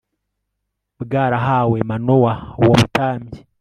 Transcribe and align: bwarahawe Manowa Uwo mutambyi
bwarahawe 1.01 1.77
Manowa 1.89 2.33
Uwo 2.61 2.73
mutambyi 2.79 3.39